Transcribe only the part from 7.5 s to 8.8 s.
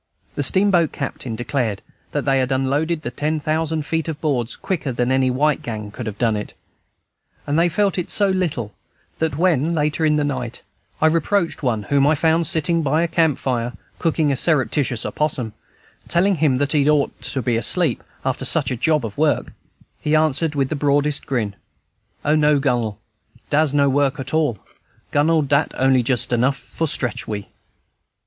they felt it so little,